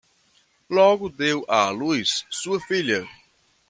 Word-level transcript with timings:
Logo 0.67 1.07
deu 1.09 1.45
à 1.47 1.69
luz 1.69 2.25
sua 2.31 2.59
filha 2.61 3.07